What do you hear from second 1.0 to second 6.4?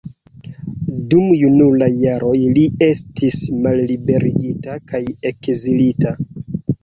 Dum junulaj jaroj li estis malliberigita kaj ekzilita.